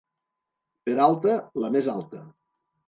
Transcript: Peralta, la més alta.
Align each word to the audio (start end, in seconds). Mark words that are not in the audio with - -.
Peralta, 0.89 1.37
la 1.67 1.73
més 1.79 1.95
alta. 1.99 2.25